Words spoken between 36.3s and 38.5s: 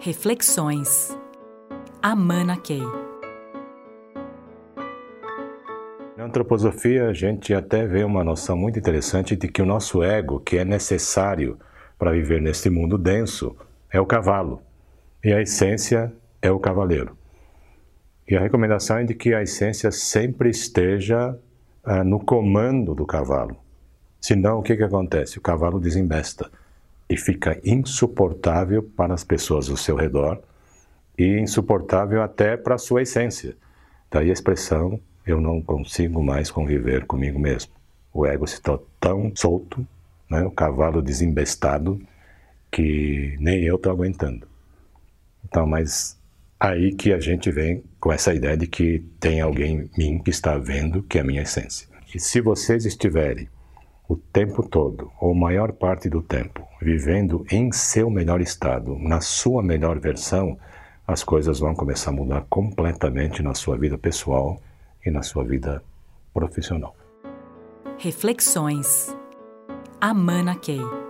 conviver comigo mesmo. O ego